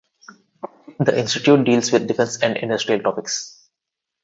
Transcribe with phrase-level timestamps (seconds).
[0.99, 3.69] The Institute deals with defense and industrial topics.